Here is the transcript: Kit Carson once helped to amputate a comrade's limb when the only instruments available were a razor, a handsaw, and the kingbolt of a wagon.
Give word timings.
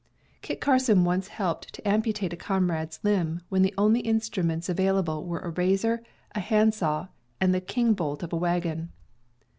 Kit 0.41 0.59
Carson 0.59 1.03
once 1.03 1.27
helped 1.27 1.75
to 1.75 1.87
amputate 1.87 2.33
a 2.33 2.35
comrade's 2.35 2.99
limb 3.03 3.43
when 3.49 3.61
the 3.61 3.75
only 3.77 3.99
instruments 3.99 4.67
available 4.67 5.23
were 5.27 5.41
a 5.41 5.51
razor, 5.51 6.01
a 6.33 6.39
handsaw, 6.39 7.05
and 7.39 7.53
the 7.53 7.61
kingbolt 7.61 8.23
of 8.23 8.33
a 8.33 8.35
wagon. 8.35 8.91